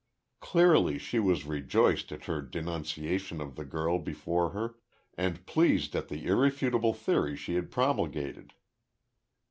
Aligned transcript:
Clearly, 0.39 0.97
she 0.97 1.19
was 1.19 1.45
rejoiced 1.45 2.11
at 2.11 2.25
her 2.25 2.41
denunciation 2.41 3.39
of 3.39 3.55
the 3.55 3.63
girl 3.63 3.99
before 3.99 4.49
her, 4.49 4.73
and 5.15 5.45
pleased 5.45 5.95
at 5.95 6.07
the 6.07 6.25
irrefutable 6.25 6.95
theory 6.95 7.37
she 7.37 7.53
had 7.53 7.69
promulgated. 7.69 8.55